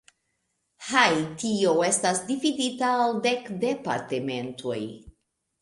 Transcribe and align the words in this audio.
Haitio 0.85 1.75
estas 1.89 2.23
dividita 2.31 2.91
al 3.05 3.15
dek 3.29 3.47
departementoj. 3.67 4.83